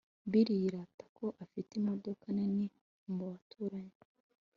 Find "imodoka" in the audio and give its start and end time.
1.81-2.25